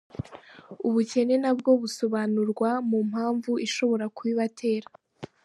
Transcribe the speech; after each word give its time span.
Ubukene 0.87 1.35
na 1.43 1.51
bwo 1.57 1.71
busobanurwa 1.81 2.69
mu 2.89 2.99
mpamvu 3.09 3.51
ishobora 3.67 4.05
kubibatera. 4.15 4.87